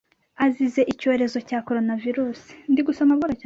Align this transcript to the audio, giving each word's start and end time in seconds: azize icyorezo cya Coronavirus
azize 0.45 0.81
icyorezo 0.93 1.37
cya 1.47 1.59
Coronavirus 1.67 2.41